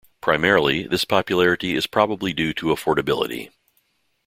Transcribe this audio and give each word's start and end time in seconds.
Primarily, 0.19 0.87
this 0.87 1.05
popularity 1.05 1.75
is 1.75 1.85
probably 1.85 2.33
due 2.33 2.53
to 2.55 2.73
affordability. 2.75 3.51